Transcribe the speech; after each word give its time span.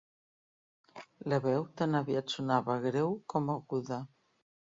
La 1.33 1.39
veu 1.43 1.65
tan 1.81 1.99
aviat 1.99 2.33
sonava 2.37 2.79
greu 2.87 3.13
com 3.35 3.53
aguda. 3.59 4.01